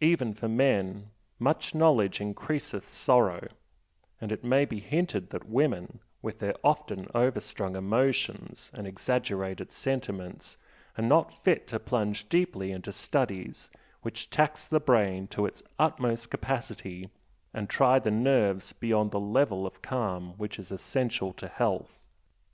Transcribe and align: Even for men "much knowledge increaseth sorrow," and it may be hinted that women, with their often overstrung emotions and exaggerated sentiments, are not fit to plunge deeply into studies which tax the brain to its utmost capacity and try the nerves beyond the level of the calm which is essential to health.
Even 0.00 0.32
for 0.32 0.46
men 0.48 1.10
"much 1.40 1.74
knowledge 1.74 2.20
increaseth 2.20 2.84
sorrow," 2.84 3.48
and 4.20 4.30
it 4.30 4.44
may 4.44 4.64
be 4.64 4.78
hinted 4.78 5.30
that 5.30 5.48
women, 5.48 5.98
with 6.22 6.38
their 6.38 6.54
often 6.62 7.08
overstrung 7.16 7.74
emotions 7.74 8.70
and 8.72 8.86
exaggerated 8.86 9.72
sentiments, 9.72 10.56
are 10.96 11.02
not 11.02 11.34
fit 11.42 11.66
to 11.66 11.80
plunge 11.80 12.28
deeply 12.28 12.70
into 12.70 12.92
studies 12.92 13.68
which 14.02 14.30
tax 14.30 14.68
the 14.68 14.78
brain 14.78 15.26
to 15.26 15.46
its 15.46 15.64
utmost 15.80 16.30
capacity 16.30 17.10
and 17.52 17.68
try 17.68 17.98
the 17.98 18.12
nerves 18.12 18.72
beyond 18.72 19.10
the 19.10 19.18
level 19.18 19.66
of 19.66 19.72
the 19.74 19.80
calm 19.80 20.34
which 20.38 20.60
is 20.60 20.70
essential 20.70 21.32
to 21.32 21.48
health. 21.48 21.98